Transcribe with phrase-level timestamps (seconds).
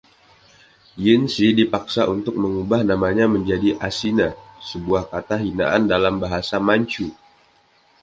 [1.03, 4.29] Yinsi dipaksa untuk mengubah namanya menjadi “Acina”,
[4.69, 7.07] sebuah kata hinaan dalam bahasa Manchu.